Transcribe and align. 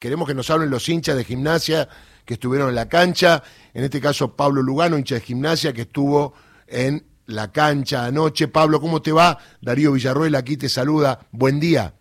queremos 0.00 0.26
que 0.26 0.34
nos 0.34 0.50
hablen 0.50 0.70
los 0.70 0.88
hinchas 0.88 1.14
de 1.14 1.24
gimnasia 1.24 1.86
que 2.24 2.34
estuvieron 2.34 2.70
en 2.70 2.74
la 2.74 2.88
cancha, 2.88 3.42
en 3.74 3.84
este 3.84 4.00
caso 4.00 4.34
Pablo 4.34 4.62
Lugano, 4.62 4.96
hincha 4.96 5.16
de 5.16 5.20
gimnasia, 5.20 5.72
que 5.74 5.82
estuvo 5.82 6.32
en 6.66 7.04
la 7.26 7.52
cancha 7.52 8.06
anoche. 8.06 8.48
Pablo, 8.48 8.80
¿cómo 8.80 9.02
te 9.02 9.12
va? 9.12 9.38
Darío 9.60 9.92
Villarroel 9.92 10.34
aquí 10.34 10.56
te 10.56 10.68
saluda. 10.68 11.20
Buen 11.30 11.60
día. 11.60 11.92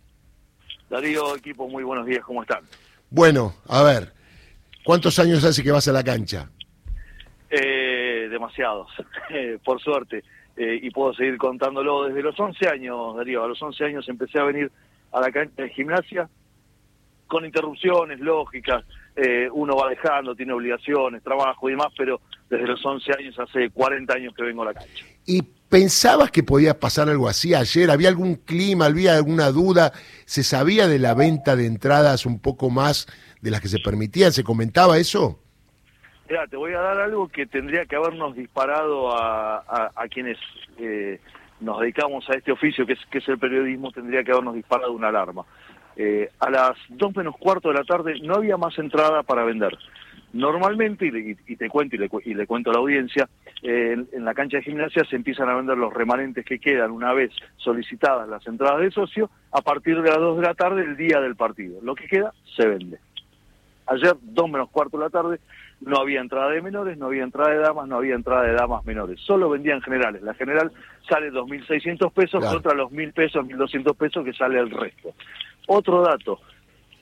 Darío, 0.89 1.35
equipo, 1.35 1.67
muy 1.67 1.83
buenos 1.83 2.05
días, 2.05 2.23
¿cómo 2.23 2.41
están? 2.41 2.63
Bueno, 3.09 3.55
a 3.67 3.83
ver, 3.83 4.13
¿cuántos 4.85 5.19
años 5.19 5.43
hace 5.43 5.61
que 5.61 5.71
vas 5.71 5.87
a 5.89 5.91
la 5.91 6.03
cancha? 6.03 6.49
Eh, 7.49 8.27
demasiados, 8.31 8.89
por 9.65 9.81
suerte. 9.81 10.23
Eh, 10.55 10.79
y 10.81 10.89
puedo 10.89 11.13
seguir 11.13 11.37
contándolo 11.37 12.05
desde 12.05 12.21
los 12.21 12.39
11 12.39 12.67
años, 12.69 13.17
Darío. 13.17 13.43
A 13.43 13.47
los 13.47 13.61
11 13.61 13.83
años 13.83 14.07
empecé 14.07 14.39
a 14.39 14.43
venir 14.43 14.71
a 15.11 15.19
la 15.19 15.31
cancha 15.31 15.63
de 15.63 15.69
gimnasia 15.69 16.29
con 17.29 17.45
interrupciones 17.45 18.19
lógicas. 18.19 18.83
Eh, 19.15 19.47
uno 19.53 19.75
va 19.77 19.89
dejando, 19.89 20.35
tiene 20.35 20.51
obligaciones, 20.51 21.23
trabajo 21.23 21.69
y 21.69 21.73
demás, 21.73 21.87
pero 21.97 22.19
desde 22.49 22.67
los 22.67 22.85
11 22.85 23.11
años, 23.17 23.39
hace 23.39 23.69
40 23.69 24.13
años 24.13 24.33
que 24.35 24.43
vengo 24.43 24.63
a 24.63 24.65
la 24.65 24.73
cancha. 24.73 25.05
¿Y 25.25 25.43
pensabas 25.69 26.31
que 26.31 26.43
podía 26.43 26.79
pasar 26.79 27.07
algo 27.07 27.29
así 27.29 27.53
ayer? 27.53 27.91
¿Había 27.91 28.09
algún 28.09 28.35
clima, 28.35 28.87
había 28.87 29.15
alguna 29.15 29.51
duda? 29.51 29.93
¿Se 30.25 30.43
sabía 30.43 30.87
de 30.87 30.99
la 30.99 31.13
venta 31.13 31.55
de 31.55 31.67
entradas 31.67 32.25
un 32.25 32.39
poco 32.41 32.69
más 32.69 33.07
de 33.41 33.51
las 33.51 33.61
que 33.61 33.67
se 33.67 33.79
permitían? 33.79 34.31
¿Se 34.31 34.43
comentaba 34.43 34.97
eso? 34.97 35.39
Mira, 36.27 36.47
te 36.47 36.57
voy 36.57 36.73
a 36.73 36.79
dar 36.79 36.99
algo 36.99 37.27
que 37.27 37.45
tendría 37.45 37.85
que 37.85 37.95
habernos 37.95 38.35
disparado 38.35 39.11
a, 39.15 39.91
quienes 40.09 40.37
eh, 40.77 41.19
nos 41.59 41.79
dedicamos 41.79 42.27
a 42.29 42.33
este 42.33 42.51
oficio, 42.51 42.85
que 42.85 42.93
es, 42.93 42.99
que 43.11 43.17
es 43.19 43.27
el 43.27 43.37
periodismo, 43.37 43.91
tendría 43.91 44.23
que 44.23 44.31
habernos 44.31 44.55
disparado 44.55 44.91
una 44.93 45.09
alarma. 45.09 45.45
Eh, 46.01 46.29
a 46.39 46.49
las 46.49 46.77
dos 46.87 47.13
menos 47.13 47.35
cuarto 47.35 47.67
de 47.67 47.73
la 47.73 47.83
tarde 47.83 48.21
no 48.21 48.35
había 48.35 48.55
más 48.55 48.79
entrada 48.79 49.21
para 49.21 49.43
vender. 49.43 49.77
Normalmente, 50.31 51.07
y, 51.07 51.55
te 51.57 51.67
cuento 51.67 51.97
y 51.97 51.99
le, 51.99 52.47
cuento 52.47 52.69
a 52.69 52.73
la 52.73 52.79
audiencia, 52.79 53.27
eh, 53.61 53.97
en, 54.13 54.23
la 54.23 54.33
cancha 54.33 54.57
de 54.57 54.63
gimnasia 54.63 55.03
se 55.03 55.17
empiezan 55.17 55.49
a 55.49 55.55
vender 55.55 55.77
los 55.77 55.93
remanentes 55.93 56.45
que 56.45 56.57
quedan 56.57 56.91
una 56.91 57.11
vez 57.11 57.31
solicitadas 57.57 58.29
las 58.29 58.47
entradas 58.47 58.79
de 58.79 58.91
socio 58.91 59.29
a 59.51 59.59
partir 59.59 60.01
de 60.01 60.07
las 60.07 60.19
2 60.19 60.37
de 60.37 60.43
la 60.43 60.53
tarde 60.53 60.83
el 60.83 60.95
día 60.95 61.19
del 61.19 61.35
partido. 61.35 61.81
Lo 61.81 61.95
que 61.95 62.07
queda 62.07 62.33
se 62.55 62.65
vende. 62.65 62.99
Ayer, 63.87 64.15
dos 64.21 64.49
menos 64.49 64.69
cuarto 64.69 64.97
de 64.97 65.03
la 65.03 65.09
tarde, 65.09 65.39
no 65.81 65.97
había 65.97 66.21
entrada 66.21 66.51
de 66.51 66.61
menores, 66.61 66.97
no 66.97 67.07
había 67.07 67.23
entrada 67.23 67.51
de 67.51 67.57
damas, 67.57 67.89
no 67.89 67.97
había 67.97 68.15
entrada 68.15 68.43
de 68.43 68.53
damas 68.53 68.85
menores. 68.85 69.19
Solo 69.19 69.49
vendían 69.49 69.81
generales. 69.81 70.21
La 70.21 70.33
general 70.33 70.71
sale 71.09 71.29
2.600 71.29 72.13
pesos 72.13 72.45
contra 72.45 72.73
los 72.73 72.89
1.000 72.89 73.13
pesos, 73.13 73.45
1.200 73.45 73.95
pesos 73.97 74.23
que 74.23 74.31
sale 74.31 74.59
el 74.59 74.69
resto. 74.69 75.13
Otro 75.71 76.01
dato, 76.01 76.39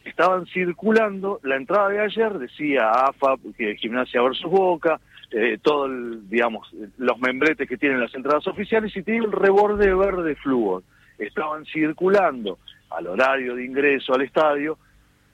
estaban 0.03 0.45
circulando, 0.47 1.39
la 1.43 1.55
entrada 1.55 1.87
de 1.87 2.01
ayer 2.01 2.37
decía 2.37 2.89
AFA, 2.91 3.35
Gimnasia 3.77 4.21
versus 4.21 4.51
Boca, 4.51 4.99
eh, 5.31 5.57
todo 5.61 5.87
digamos, 5.87 6.67
los 6.97 7.17
membretes 7.19 7.69
que 7.69 7.77
tienen 7.77 8.01
las 8.01 8.13
entradas 8.13 8.45
oficiales 8.45 8.93
y 8.97 9.03
tiene 9.03 9.23
el 9.23 9.31
reborde 9.31 9.93
verde 9.95 10.35
flúor. 10.35 10.83
Estaban 11.17 11.63
circulando 11.63 12.59
al 12.89 13.07
horario 13.07 13.55
de 13.55 13.63
ingreso 13.63 14.13
al 14.13 14.23
estadio 14.23 14.77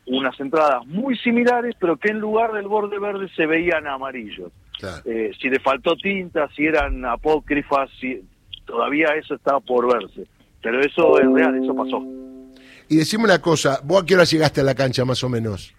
unas 0.05 0.39
entradas 0.39 0.85
muy 0.85 1.17
similares, 1.17 1.73
pero 1.79 1.97
que 1.97 2.09
en 2.09 2.19
lugar 2.19 2.51
del 2.51 2.67
borde 2.67 2.99
verde 2.99 3.29
se 3.35 3.47
veían 3.47 3.87
amarillos. 3.87 4.51
Eh, 5.05 5.31
si 5.41 5.49
le 5.49 5.59
faltó 5.59 5.95
tinta, 5.95 6.49
si 6.49 6.67
eran 6.67 7.03
apócrifas, 7.03 7.89
si 7.99 8.21
todavía 8.65 9.07
eso 9.15 9.33
estaba 9.33 9.59
por 9.59 9.91
verse. 9.91 10.27
Pero 10.61 10.81
eso 10.81 11.19
es 11.19 11.31
real, 11.31 11.63
eso 11.63 11.75
pasó. 11.75 12.22
Y 12.89 12.97
decime 12.97 13.23
una 13.25 13.39
cosa, 13.39 13.79
¿vos 13.83 14.03
a 14.03 14.05
qué 14.05 14.15
hora 14.15 14.23
llegaste 14.23 14.61
a 14.61 14.63
la 14.63 14.75
cancha 14.75 15.05
más 15.05 15.23
o 15.23 15.29
menos? 15.29 15.73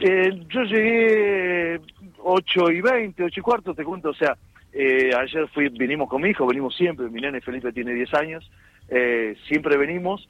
Eh, 0.00 0.30
yo 0.48 0.62
llegué 0.62 1.80
8 2.18 2.70
y 2.70 2.80
20, 2.80 3.24
8 3.24 3.40
y 3.40 3.42
cuarto, 3.42 3.74
te 3.74 3.84
cuento, 3.84 4.10
o 4.10 4.14
sea, 4.14 4.36
eh, 4.72 5.10
ayer 5.14 5.48
fui, 5.48 5.68
vinimos 5.70 6.08
con 6.08 6.22
mi 6.22 6.30
hijo, 6.30 6.46
venimos 6.46 6.76
siempre, 6.76 7.08
mi 7.08 7.20
nene 7.20 7.40
Felipe 7.40 7.72
tiene 7.72 7.94
10 7.94 8.14
años, 8.14 8.50
eh, 8.88 9.36
siempre 9.48 9.76
venimos, 9.76 10.28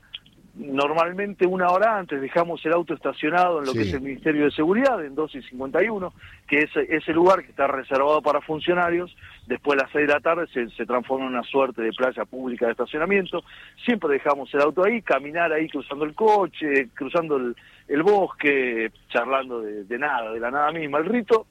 normalmente 0.59 1.47
una 1.47 1.69
hora 1.69 1.99
antes 1.99 2.21
dejamos 2.21 2.65
el 2.67 2.73
auto 2.73 2.93
estacionado 2.93 3.61
en 3.61 3.67
lo 3.67 3.73
que 3.73 3.83
es 3.83 3.95
el 3.95 4.01
Ministerio 4.01 4.45
de 4.45 4.51
Seguridad, 4.51 5.05
en 5.05 5.15
12 5.15 5.39
y 5.39 5.43
51, 5.43 6.13
que 6.49 6.59
es 6.63 6.71
ese 6.77 7.13
lugar 7.13 7.43
que 7.45 7.51
está 7.51 7.69
reservado 7.69 8.21
para 8.23 8.41
funcionarios, 8.41 9.17
después 9.47 9.79
a 9.79 9.85
las 9.85 9.93
6 9.93 10.09
de 10.09 10.13
la 10.13 10.21
tarde 10.21 10.47
se, 10.53 10.69
se, 10.71 10.85
transforma 10.85 11.27
en 11.27 11.33
una 11.33 11.45
suerte 11.45 11.83
de 11.83 11.93
playa 11.93 12.25
pública 12.25 12.67
de 12.67 12.73
estacionamiento, 12.73 13.45
siempre 13.85 14.11
dejamos 14.11 14.53
el 14.53 14.63
auto 14.63 14.85
ahí, 14.85 15.01
caminar 15.01 15.53
ahí 15.53 15.69
cruzando 15.69 16.05
el 16.05 16.15
coche, 16.15 16.89
cruzando 16.93 17.37
el, 17.37 18.03
bosque, 18.03 18.91
charlando 19.09 19.61
de, 19.61 19.99
nada, 19.99 20.33
de 20.33 20.41
la 20.41 20.51
nada 20.51 20.73
misma, 20.73 20.99
el 20.99 21.07
rito 21.07 21.47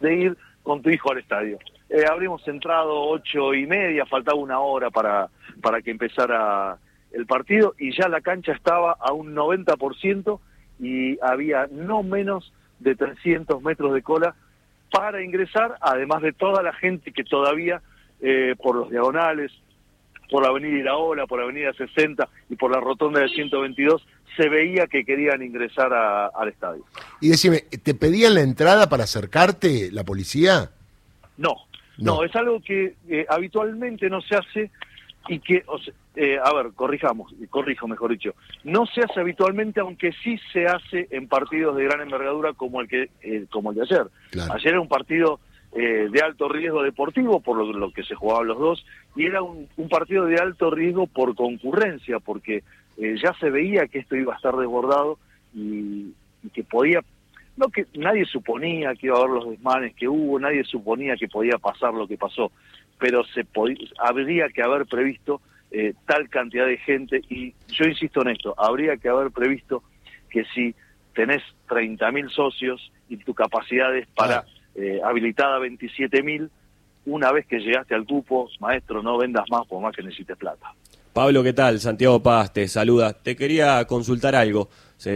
de 0.00 0.14
ir 0.14 0.36
con 0.64 0.82
tu 0.82 0.90
hijo 0.90 1.12
al 1.12 1.18
estadio. 1.18 1.58
Eh, 1.88 2.04
habríamos 2.10 2.46
entrado 2.48 3.00
ocho 3.00 3.54
y 3.54 3.66
media, 3.66 4.04
faltaba 4.06 4.36
una 4.38 4.58
hora 4.58 4.90
para, 4.90 5.28
para 5.62 5.80
que 5.80 5.92
empezara 5.92 6.76
el 7.12 7.26
partido 7.26 7.74
y 7.78 7.96
ya 7.96 8.08
la 8.08 8.20
cancha 8.20 8.52
estaba 8.52 8.96
a 8.98 9.12
un 9.12 9.34
90% 9.34 10.40
y 10.80 11.18
había 11.20 11.68
no 11.70 12.02
menos 12.02 12.52
de 12.78 12.94
300 12.94 13.62
metros 13.62 13.94
de 13.94 14.02
cola 14.02 14.34
para 14.90 15.22
ingresar, 15.22 15.76
además 15.80 16.22
de 16.22 16.32
toda 16.32 16.62
la 16.62 16.72
gente 16.72 17.12
que 17.12 17.24
todavía 17.24 17.82
eh, 18.20 18.54
por 18.62 18.76
los 18.76 18.90
diagonales, 18.90 19.52
por 20.30 20.42
la 20.42 20.50
avenida 20.50 20.78
Iraola, 20.78 21.26
por 21.26 21.38
la 21.38 21.44
avenida 21.44 21.72
60 21.72 22.28
y 22.50 22.56
por 22.56 22.70
la 22.70 22.80
rotonda 22.80 23.20
de 23.20 23.28
122, 23.28 24.06
se 24.36 24.48
veía 24.48 24.86
que 24.86 25.04
querían 25.04 25.42
ingresar 25.42 25.92
al 25.92 26.48
estadio. 26.48 26.84
Y 27.20 27.28
decime, 27.28 27.60
¿te 27.82 27.94
pedían 27.94 28.34
la 28.34 28.42
entrada 28.42 28.88
para 28.88 29.04
acercarte 29.04 29.90
la 29.90 30.04
policía? 30.04 30.70
No, 31.36 31.56
no, 31.98 32.22
es 32.22 32.34
algo 32.36 32.60
que 32.60 32.94
eh, 33.08 33.26
habitualmente 33.28 34.08
no 34.08 34.20
se 34.20 34.36
hace 34.36 34.70
y 35.28 35.40
que, 35.40 35.64
eh, 36.20 36.36
a 36.42 36.52
ver, 36.52 36.72
corrijamos, 36.74 37.32
corrijo 37.48 37.86
mejor 37.86 38.10
dicho, 38.10 38.34
no 38.64 38.86
se 38.86 39.02
hace 39.02 39.20
habitualmente, 39.20 39.78
aunque 39.78 40.10
sí 40.24 40.36
se 40.52 40.66
hace 40.66 41.06
en 41.12 41.28
partidos 41.28 41.76
de 41.76 41.84
gran 41.84 42.00
envergadura 42.00 42.54
como 42.54 42.80
el 42.80 42.88
que 42.88 43.08
eh, 43.22 43.46
como 43.48 43.70
el 43.70 43.76
de 43.76 43.82
ayer. 43.82 44.06
Ayer 44.50 44.72
era 44.72 44.80
un 44.80 44.88
partido 44.88 45.38
eh, 45.70 46.08
de 46.10 46.20
alto 46.20 46.48
riesgo 46.48 46.82
deportivo, 46.82 47.38
por 47.38 47.64
lo, 47.64 47.92
que 47.92 48.02
se 48.02 48.16
jugaban 48.16 48.48
los 48.48 48.58
dos, 48.58 48.84
y 49.14 49.26
era 49.26 49.42
un, 49.42 49.68
partido 49.88 50.24
de 50.24 50.40
alto 50.40 50.72
riesgo 50.72 51.06
por 51.06 51.36
concurrencia, 51.36 52.18
porque 52.18 52.64
ya 52.96 53.32
se 53.38 53.48
veía 53.48 53.86
que 53.86 54.00
esto 54.00 54.16
iba 54.16 54.32
a 54.34 54.36
estar 54.36 54.56
desbordado 54.56 55.20
y, 55.54 56.12
y 56.42 56.48
que 56.52 56.64
podía 56.64 57.00
no 57.56 57.68
que 57.68 57.86
nadie 57.94 58.24
suponía 58.24 58.92
que 58.96 59.06
iba 59.06 59.16
a 59.16 59.20
haber 59.20 59.30
los 59.30 59.50
desmanes 59.50 59.94
que 59.94 60.08
hubo, 60.08 60.40
nadie 60.40 60.64
suponía 60.64 61.14
que 61.16 61.28
podía 61.28 61.58
pasar 61.58 61.94
lo 61.94 62.08
que 62.08 62.16
pasó, 62.16 62.50
pero 62.98 63.22
se 63.24 63.46
habría 63.98 64.48
que 64.48 64.62
haber 64.62 64.86
previsto 64.86 65.40
eh, 65.70 65.94
tal 66.06 66.28
cantidad 66.28 66.66
de 66.66 66.78
gente 66.78 67.20
y 67.28 67.54
yo 67.68 67.84
insisto 67.84 68.22
en 68.22 68.28
esto, 68.28 68.54
habría 68.56 68.96
que 68.96 69.08
haber 69.08 69.30
previsto 69.30 69.82
que 70.30 70.44
si 70.54 70.74
tenés 71.14 71.42
30.000 71.68 72.30
socios 72.30 72.92
y 73.08 73.16
tu 73.18 73.34
capacidad 73.34 73.94
es 73.96 74.06
para 74.08 74.44
eh, 74.74 75.00
habilitada 75.04 75.58
27.000, 75.58 76.48
una 77.06 77.32
vez 77.32 77.46
que 77.46 77.58
llegaste 77.58 77.94
al 77.94 78.06
cupo, 78.06 78.48
maestro, 78.60 79.02
no 79.02 79.18
vendas 79.18 79.44
más 79.50 79.66
por 79.66 79.82
más 79.82 79.94
que 79.94 80.02
necesites 80.02 80.36
plata. 80.36 80.72
Pablo, 81.12 81.42
¿qué 81.42 81.52
tal? 81.52 81.80
Santiago 81.80 82.22
Paz 82.22 82.52
te 82.52 82.68
saluda. 82.68 83.12
Te 83.12 83.34
quería 83.34 83.84
consultar 83.86 84.36
algo. 84.36 84.68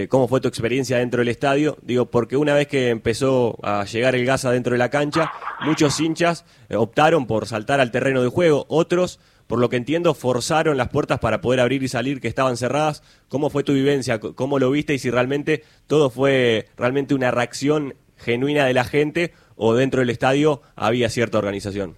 ¿Cómo 0.08 0.28
fue 0.28 0.40
tu 0.40 0.48
experiencia 0.48 0.98
dentro 0.98 1.20
del 1.20 1.28
estadio? 1.28 1.76
Digo, 1.82 2.06
porque 2.06 2.36
una 2.36 2.54
vez 2.54 2.68
que 2.68 2.88
empezó 2.88 3.58
a 3.62 3.84
llegar 3.84 4.14
el 4.14 4.24
gas 4.24 4.44
adentro 4.44 4.72
de 4.72 4.78
la 4.78 4.90
cancha, 4.90 5.32
muchos 5.64 5.98
hinchas 6.00 6.44
eh, 6.68 6.76
optaron 6.76 7.26
por 7.26 7.46
saltar 7.46 7.80
al 7.80 7.90
terreno 7.90 8.22
de 8.22 8.28
juego, 8.28 8.64
otros, 8.68 9.20
por 9.46 9.58
lo 9.58 9.68
que 9.68 9.76
entiendo, 9.76 10.14
forzaron 10.14 10.76
las 10.76 10.88
puertas 10.88 11.18
para 11.18 11.40
poder 11.40 11.60
abrir 11.60 11.82
y 11.82 11.88
salir 11.88 12.20
que 12.20 12.28
estaban 12.28 12.56
cerradas. 12.56 13.02
¿Cómo 13.28 13.50
fue 13.50 13.64
tu 13.64 13.72
vivencia? 13.72 14.18
¿Cómo 14.20 14.58
lo 14.58 14.70
viste? 14.70 14.94
Y 14.94 14.98
si 14.98 15.10
realmente 15.10 15.62
todo 15.86 16.10
fue 16.10 16.66
realmente 16.76 17.14
una 17.14 17.30
reacción 17.30 17.94
genuina 18.16 18.66
de 18.66 18.74
la 18.74 18.84
gente 18.84 19.32
o 19.56 19.74
dentro 19.74 20.00
del 20.00 20.10
estadio 20.10 20.62
había 20.76 21.08
cierta 21.08 21.38
organización. 21.38 21.96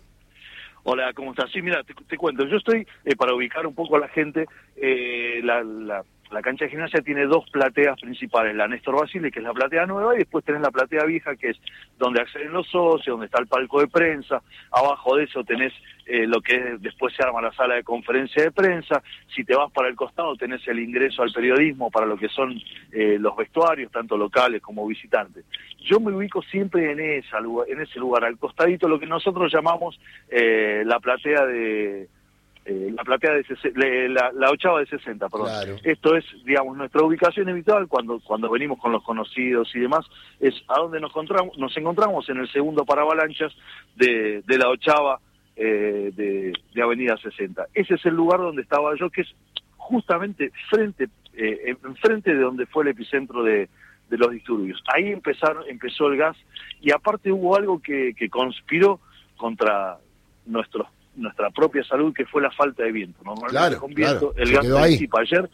Hola, 0.87 1.13
¿cómo 1.15 1.31
estás? 1.31 1.51
Sí, 1.51 1.63
mira, 1.63 1.83
te, 1.83 2.17
cuento. 2.17 2.47
Yo 2.47 2.59
estoy, 2.59 2.87
eh, 3.05 3.17
para 3.17 3.35
ubicar 3.35 3.67
un 3.67 3.75
poco 3.75 3.97
a 3.97 4.01
la 4.01 4.09
gente, 4.09 4.47
eh, 4.77 5.41
la, 5.43 5.63
la, 5.63 6.05
la, 6.35 6.43
cancha 6.43 6.65
de 6.65 6.71
gimnasia 6.71 7.01
tiene 7.01 7.27
dos 7.27 7.49
plateas 7.51 8.01
principales. 8.01 8.55
La 8.55 8.69
Néstor 8.69 9.01
Basile, 9.01 9.31
que 9.31 9.39
es 9.39 9.45
la 9.45 9.53
platea 9.53 9.87
nueva, 9.87 10.15
y 10.15 10.19
después 10.19 10.45
tenés 10.45 10.61
la 10.61 10.71
platea 10.71 11.05
vieja, 11.05 11.37
que 11.37 11.51
es 11.51 11.57
donde 11.99 12.21
acceden 12.21 12.53
los 12.53 12.67
socios, 12.69 13.15
donde 13.15 13.27
está 13.27 13.41
el 13.41 13.47
palco 13.47 13.81
de 13.81 13.89
prensa. 13.89 14.43
Abajo 14.71 15.17
de 15.17 15.25
eso 15.25 15.45
tenés 15.45 15.73
eh, 16.07 16.27
lo 16.27 16.41
que 16.41 16.77
después 16.81 17.15
se 17.15 17.23
arma 17.23 17.41
la 17.41 17.53
sala 17.53 17.77
de 17.77 17.83
conferencia 17.83 18.43
de 18.43 18.51
prensa. 18.51 19.03
Si 19.35 19.45
te 19.45 19.55
vas 19.55 19.73
para 19.73 19.89
el 19.89 19.97
costado, 19.97 20.37
tenés 20.37 20.67
el 20.69 20.79
ingreso 20.79 21.23
al 21.23 21.33
periodismo 21.33 21.91
para 21.91 22.07
lo 22.07 22.17
que 22.17 22.29
son 22.29 22.55
los 22.93 23.37
vestuarios, 23.37 23.91
tanto 23.91 24.17
locales 24.17 24.63
como 24.63 24.87
visitantes. 24.87 25.45
Yo 25.81 25.99
me 25.99 26.13
ubico 26.13 26.43
siempre 26.43 26.93
en, 26.93 27.01
esa, 27.01 27.39
en 27.39 27.81
ese 27.81 27.99
lugar, 27.99 28.25
al 28.25 28.39
costadito, 28.39 28.87
lo 28.87 29.01
que 29.01 29.07
nosotros 29.07 29.53
llamamos... 29.53 29.99
Eh, 30.31 30.83
la 30.85 31.01
platea 31.01 31.47
de, 31.47 32.09
eh, 32.67 32.93
la 32.97 33.05
platea 33.05 33.33
de 33.33 34.09
la, 34.09 34.33
la, 34.33 34.51
ochava 34.51 34.81
de 34.81 34.87
60, 34.87 35.29
perdón. 35.29 35.79
Esto 35.85 36.17
es, 36.17 36.25
digamos, 36.45 36.77
nuestra 36.77 37.03
ubicación 37.05 37.49
habitual 37.51 37.89
cuando 37.89 38.21
cuando 38.21 38.51
venimos 38.51 38.79
con 38.79 38.93
los 38.93 39.03
conocidos 39.03 39.71
y 39.75 39.81
demás, 39.81 40.07
es 40.41 40.55
a 40.69 40.81
donde 40.81 40.99
nos 40.99 41.11
encontramos, 41.11 41.59
nos 41.59 41.77
encontramos 41.77 42.27
en 42.31 42.39
el 42.39 42.51
segundo 42.51 42.87
para 42.87 43.03
avalanchas 43.03 43.53
de, 43.97 44.43
de 44.47 44.59
la 44.59 44.71
ochava 44.71 45.21
eh, 45.57 46.11
de, 46.15 46.55
de, 46.75 46.83
Avenida 46.83 47.19
60. 47.19 47.67
Ese 47.75 47.95
es 47.95 48.07
el 48.07 48.15
lugar 48.15 48.41
donde 48.41 48.63
estaba 48.63 48.97
yo, 48.97 49.11
que 49.11 49.21
es 49.21 49.35
justamente 49.77 50.51
frente, 50.71 51.09
eh, 51.35 51.77
enfrente 51.85 52.35
de 52.35 52.41
donde 52.41 52.65
fue 52.65 52.85
el 52.85 52.91
epicentro 52.91 53.43
de, 53.43 53.69
de 54.09 54.19
los 54.19 54.31
disturbios. 54.31 54.83
Ahí 54.95 55.13
empezaron, 55.13 55.65
empezó 55.69 56.07
el 56.07 56.17
gas 56.17 56.37
y 56.81 56.93
aparte 56.93 57.31
hubo 57.31 57.57
algo 57.57 57.83
que, 57.83 58.15
que 58.15 58.31
conspiró 58.31 59.01
contra 59.37 59.99
nuestros 60.47 60.87
nuestra 61.17 61.51
propia 61.51 61.85
salud, 61.85 62.15
que 62.15 62.27
fue 62.27 62.43
la 62.43 62.51
falta 62.51 62.83
de 62.83 62.93
viento. 62.93 63.23
Normalmente 63.25 63.79
con 63.79 63.95
viento, 63.95 64.35
el 64.37 64.53
gas 64.53 64.67
participa. 64.67 65.21
Ayer 65.21 65.51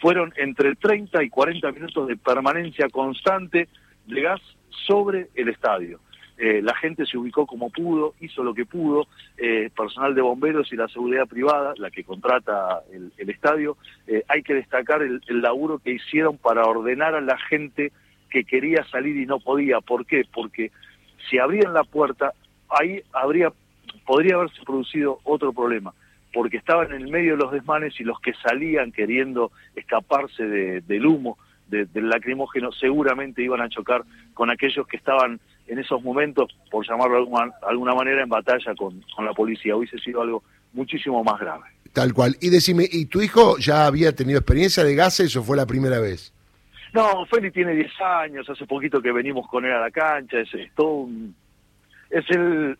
fueron 0.00 0.32
entre 0.36 0.74
30 0.74 1.22
y 1.22 1.30
40 1.30 1.72
minutos 1.72 2.08
de 2.08 2.16
permanencia 2.16 2.88
constante 2.88 3.68
de 4.06 4.22
gas 4.22 4.40
sobre 4.86 5.28
el 5.34 5.48
estadio. 5.48 6.00
Eh, 6.36 6.60
la 6.62 6.74
gente 6.74 7.06
se 7.06 7.16
ubicó 7.16 7.46
como 7.46 7.70
pudo, 7.70 8.14
hizo 8.20 8.42
lo 8.42 8.54
que 8.54 8.66
pudo, 8.66 9.06
eh, 9.36 9.70
personal 9.76 10.16
de 10.16 10.20
bomberos 10.20 10.72
y 10.72 10.76
la 10.76 10.88
seguridad 10.88 11.28
privada, 11.28 11.74
la 11.76 11.90
que 11.90 12.02
contrata 12.02 12.82
el, 12.92 13.30
estadio, 13.30 13.76
eh, 14.08 14.24
hay 14.26 14.42
que 14.42 14.54
destacar 14.54 15.02
el, 15.02 15.20
el, 15.28 15.40
laburo 15.40 15.78
que 15.78 15.92
hicieron 15.92 16.36
para 16.36 16.64
ordenar 16.64 17.14
a 17.14 17.20
la 17.20 17.38
gente 17.38 17.92
que 18.30 18.44
quería 18.44 18.84
salir 18.90 19.16
y 19.16 19.26
no 19.26 19.38
podía. 19.38 19.80
¿Por 19.80 20.06
qué? 20.06 20.24
Porque 20.32 20.72
si 21.30 21.38
abrían 21.38 21.72
la 21.72 21.84
puerta, 21.84 22.32
ahí 22.68 23.00
habría 23.12 23.52
podría 24.06 24.36
haberse 24.36 24.62
producido 24.64 25.20
otro 25.24 25.52
problema, 25.52 25.92
porque 26.32 26.56
estaban 26.56 26.92
en 26.92 27.02
el 27.02 27.08
medio 27.08 27.32
de 27.32 27.42
los 27.44 27.52
desmanes 27.52 27.98
y 28.00 28.04
los 28.04 28.20
que 28.20 28.32
salían 28.34 28.92
queriendo 28.92 29.52
escaparse 29.74 30.44
del 30.46 31.06
humo, 31.06 31.38
del 31.68 32.08
lacrimógeno, 32.08 32.72
seguramente 32.72 33.42
iban 33.42 33.60
a 33.60 33.68
chocar 33.68 34.02
con 34.34 34.50
aquellos 34.50 34.86
que 34.86 34.96
estaban 34.96 35.40
en 35.66 35.78
esos 35.78 36.02
momentos, 36.02 36.54
por 36.70 36.86
llamarlo 36.86 37.14
de 37.14 37.20
alguna, 37.20 37.52
alguna 37.66 37.94
manera, 37.94 38.22
en 38.22 38.28
batalla 38.28 38.74
con, 38.74 39.02
con 39.16 39.24
la 39.24 39.32
policía. 39.32 39.74
Hubiese 39.74 39.98
sido 39.98 40.20
algo 40.20 40.42
muchísimo 40.74 41.24
más 41.24 41.40
grave. 41.40 41.64
Tal 41.92 42.12
cual. 42.12 42.36
Y 42.40 42.50
decime, 42.50 42.86
¿y 42.90 43.06
tu 43.06 43.22
hijo 43.22 43.56
ya 43.58 43.86
había 43.86 44.14
tenido 44.14 44.38
experiencia 44.38 44.84
de 44.84 44.94
gases 44.94 45.34
o 45.36 45.42
fue 45.42 45.56
la 45.56 45.64
primera 45.64 46.00
vez? 46.00 46.34
No, 46.92 47.24
Feli 47.26 47.50
tiene 47.50 47.72
10 47.72 48.00
años, 48.00 48.48
hace 48.48 48.66
poquito 48.66 49.00
que 49.00 49.10
venimos 49.10 49.48
con 49.48 49.64
él 49.64 49.72
a 49.72 49.80
la 49.80 49.90
cancha, 49.90 50.38
es, 50.40 50.52
es 50.54 50.72
todo 50.74 50.92
un... 50.92 51.34
Es 52.10 52.24
el, 52.30 52.78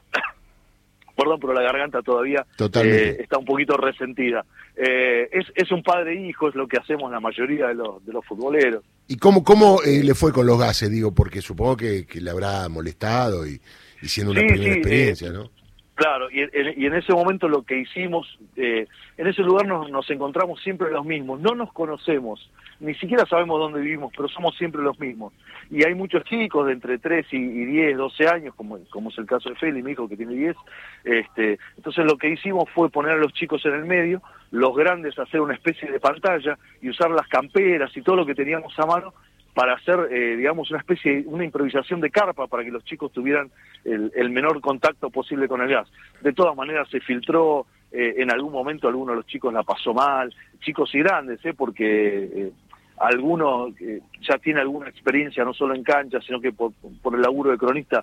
perdón, 1.15 1.39
pero 1.41 1.53
la 1.53 1.63
garganta 1.63 2.03
todavía 2.03 2.47
eh, 2.59 3.17
está 3.21 3.39
un 3.39 3.45
poquito 3.45 3.77
resentida. 3.77 4.45
Eh, 4.77 5.29
es, 5.33 5.47
es 5.55 5.71
un 5.71 5.83
padre 5.83 6.13
e 6.13 6.29
hijo, 6.29 6.49
es 6.49 6.55
lo 6.55 6.67
que 6.67 6.79
hacemos 6.79 7.11
la 7.11 7.21
mayoría 7.21 7.69
de 7.69 7.75
los, 7.75 8.05
de 8.05 8.13
los 8.13 8.25
futboleros. 8.25 8.83
¿Y 9.07 9.17
cómo, 9.17 9.45
cómo 9.45 9.83
eh, 9.83 10.03
le 10.03 10.15
fue 10.15 10.33
con 10.33 10.47
los 10.47 10.59
gases? 10.59 10.91
Digo, 10.91 11.15
porque 11.15 11.41
supongo 11.41 11.77
que, 11.77 12.07
le 12.13 12.31
habrá 12.31 12.69
molestado 12.69 13.47
y, 13.47 13.61
siendo 14.03 14.33
una 14.33 14.41
primera 14.41 14.75
experiencia, 14.75 15.31
¿no? 15.31 15.51
Claro, 15.95 16.29
y 16.29 16.41
y 16.41 16.87
en, 16.87 16.95
ese 16.95 17.13
momento 17.13 17.49
lo 17.49 17.63
que 17.63 17.79
hicimos, 17.79 18.39
en 18.57 18.89
ese 19.17 19.43
lugar 19.43 19.67
nos, 19.67 19.91
nos 19.91 20.11
encontramos 20.11 20.61
siempre 20.61 20.91
los 20.91 21.05
mismos, 21.05 21.41
no 21.41 21.55
nos 21.55 21.73
conocemos, 21.73 22.51
ni 22.81 22.95
siquiera 22.95 23.25
sabemos 23.27 23.61
dónde 23.61 23.81
vivimos, 23.81 24.13
pero 24.17 24.29
somos 24.29 24.57
siempre 24.57 24.83
los 24.83 24.99
mismos. 24.99 25.33
Y 25.71 25.85
hay 25.85 25.95
muchos 25.95 26.25
chicos 26.25 26.67
de 26.67 26.73
entre 26.73 26.99
3 26.99 27.27
y, 27.33 27.65
10, 27.67 27.97
12 27.97 28.29
años, 28.29 28.55
como, 28.57 28.79
como 28.91 29.11
es 29.11 29.19
el 29.19 29.27
caso 29.27 29.49
de 29.49 29.55
Feli, 29.55 29.83
mi 29.83 29.93
hijo 29.93 30.09
que 30.09 30.17
tiene 30.17 30.35
10. 30.35 30.57
Este, 31.05 31.59
entonces 31.77 32.05
lo 32.05 32.19
que 32.19 32.31
hicimos 32.31 32.69
fue 32.71 32.91
poner 32.91 33.13
a 33.13 33.17
los 33.17 33.33
chicos 33.33 33.65
en 33.65 33.75
el 33.75 33.85
medio, 33.85 34.21
los 34.51 34.75
grandes 34.75 35.19
hacer 35.19 35.41
una 35.41 35.55
especie 35.55 35.91
de 35.91 36.01
pantalla 36.01 36.59
y 36.83 36.91
usar 36.91 37.11
las 37.11 37.29
camperas 37.29 37.97
y 37.97 38.03
todo 38.03 38.17
lo 38.17 38.27
que 38.27 38.35
teníamos 38.35 38.77
a 38.79 38.87
mano 38.87 39.15
para 39.55 39.75
hacer, 39.75 40.09
eh, 40.11 40.37
digamos, 40.37 40.71
una 40.71 40.81
especie, 40.81 41.23
una 41.27 41.45
improvisación 41.45 42.01
de 42.01 42.11
carpa 42.11 42.49
para 42.49 42.65
que 42.65 42.73
los 42.73 42.85
chicos 42.85 43.13
tuvieran 43.13 43.51
el, 43.85 44.13
el 44.17 44.31
menor 44.31 44.61
contacto 44.61 45.11
posible 45.11 45.47
con 45.47 45.63
el 45.63 45.69
gas. 45.69 45.89
De 46.21 46.33
todas 46.33 46.57
maneras 46.57 46.89
se 46.91 47.01
filtró, 47.01 47.67
eh, 47.93 48.15
en 48.21 48.33
algún 48.33 48.53
momento 48.53 48.89
alguno 48.89 49.13
de 49.13 49.19
los 49.19 49.27
chicos 49.27 49.55
la 49.55 49.63
pasó 49.63 49.95
mal, 49.95 50.35
chicos 50.61 50.93
y 50.95 50.99
grandes, 50.99 51.39
¿eh? 51.45 51.55
porque 51.57 52.25
eh, 52.25 52.53
algunos 52.99 53.73
ya 54.21 54.39
tiene 54.39 54.61
alguna 54.61 54.89
experiencia 54.89 55.45
no 55.45 55.55
solo 55.55 55.75
en 55.75 55.85
cancha, 55.85 56.21
sino 56.21 56.41
que 56.41 56.53
por, 56.53 56.73
por 57.03 57.15
el 57.15 57.23
laburo 57.23 57.53
de 57.53 57.59
cronista 57.59 58.03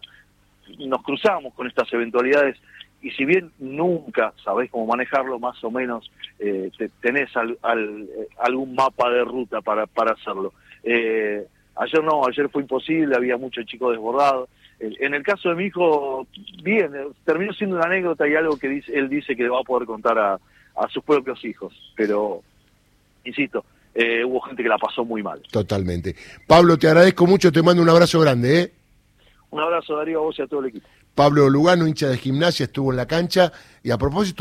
nos 0.88 1.04
cruzamos 1.04 1.54
con 1.54 1.68
estas 1.68 1.92
eventualidades 1.92 2.58
y 3.02 3.12
si 3.12 3.26
bien 3.26 3.52
nunca 3.60 4.34
sabés 4.44 4.70
cómo 4.70 4.86
manejarlo, 4.86 5.40
más 5.40 5.62
o 5.64 5.72
menos 5.72 6.12
eh, 6.40 6.72
tenés 7.02 7.36
al, 7.36 7.58
al, 7.62 8.08
algún 8.40 8.76
mapa 8.76 9.10
de 9.10 9.24
ruta 9.24 9.62
para, 9.62 9.88
para 9.88 10.14
hacerlo. 10.14 10.54
Eh, 10.84 11.46
ayer 11.76 12.04
no, 12.04 12.26
ayer 12.28 12.50
fue 12.50 12.62
imposible, 12.62 13.16
había 13.16 13.38
muchos 13.38 13.66
chicos 13.66 13.92
desbordados. 13.92 14.50
En 14.80 15.14
el 15.14 15.22
caso 15.22 15.50
de 15.50 15.56
mi 15.56 15.66
hijo, 15.66 16.26
bien, 16.64 16.92
terminó 17.24 17.54
siendo 17.54 17.76
una 17.76 17.86
anécdota 17.86 18.28
y 18.28 18.34
algo 18.34 18.58
que 18.58 18.68
dice, 18.68 18.98
él 18.98 19.10
dice 19.10 19.36
que 19.36 19.44
le 19.44 19.50
va 19.50 19.60
a 19.60 19.64
poder 19.64 19.86
contar 19.86 20.18
a, 20.18 20.34
a 20.34 20.88
sus 20.90 21.04
propios 21.04 21.44
hijos, 21.46 21.74
pero, 21.96 22.42
insisto, 23.24 23.64
eh, 23.94 24.24
hubo 24.24 24.40
gente 24.42 24.64
que 24.64 24.70
la 24.70 24.78
pasó 24.78 25.04
muy 25.04 25.22
mal. 25.22 25.42
Totalmente. 25.52 26.16
Pablo, 26.48 26.78
te 26.78 26.88
agradezco 26.88 27.28
mucho, 27.28 27.52
te 27.52 27.62
mando 27.62 27.84
un 27.84 27.90
abrazo 27.90 28.20
grande. 28.20 28.62
¿eh? 28.62 28.72
Un 29.52 29.60
abrazo, 29.60 29.98
Darío, 29.98 30.20
a 30.20 30.24
vos 30.24 30.40
y 30.40 30.42
a 30.42 30.48
todo 30.48 30.62
el 30.62 30.68
equipo. 30.68 30.88
Pablo 31.16 31.50
Lugano, 31.50 31.88
hincha 31.88 32.08
de 32.08 32.18
gimnasia, 32.18 32.66
estuvo 32.66 32.92
en 32.92 32.98
la 32.98 33.06
cancha 33.06 33.52
y 33.84 33.92
a 33.92 33.98
propósito... 33.98 34.40